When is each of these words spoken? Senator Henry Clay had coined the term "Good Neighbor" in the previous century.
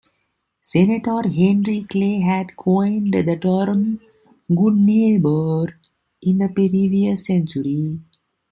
Senator 0.63 1.27
Henry 1.29 1.83
Clay 1.83 2.21
had 2.21 2.55
coined 2.57 3.13
the 3.13 3.37
term 3.37 3.99
"Good 4.49 4.73
Neighbor" 4.73 5.79
in 6.23 6.39
the 6.39 6.49
previous 6.49 7.27
century. 7.27 7.99